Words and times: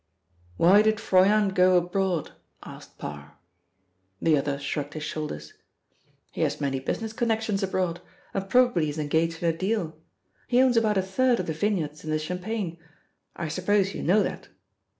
"Why 0.57 0.81
did 0.81 0.99
Froyant 0.99 1.53
go 1.53 1.77
abroad?" 1.77 2.31
asked 2.63 2.97
Parr. 2.97 3.37
The 4.19 4.35
other 4.35 4.57
shrugged 4.57 4.95
his 4.95 5.03
shoulders. 5.03 5.53
"He 6.31 6.41
has 6.41 6.59
many 6.59 6.79
business 6.79 7.13
connections 7.13 7.61
abroad, 7.61 8.01
and 8.33 8.49
probably 8.49 8.89
is 8.89 8.97
engaged 8.97 9.43
in 9.43 9.49
a 9.49 9.55
deal. 9.55 9.95
He 10.47 10.59
owns 10.59 10.75
about 10.75 10.97
a 10.97 11.03
third 11.03 11.39
of 11.39 11.45
the 11.45 11.53
vineyards 11.53 12.03
in 12.03 12.09
the 12.09 12.17
Champagne. 12.17 12.79
I 13.35 13.47
suppose 13.47 13.93
you 13.93 14.01
know 14.01 14.23
that?" 14.23 14.47